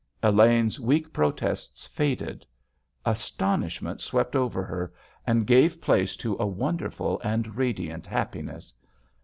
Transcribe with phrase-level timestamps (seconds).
[0.23, 2.43] Elaine's weak protests faded;
[3.05, 4.91] astonishment swept over her,
[5.27, 8.73] and gave place to a wonderful and radiant happiness.